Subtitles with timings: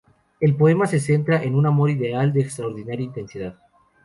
[0.39, 3.59] El poema se centra en un amor ideal de extraordinaria intensidad.